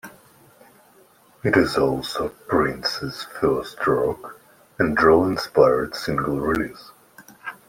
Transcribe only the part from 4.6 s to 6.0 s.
and roll-inspired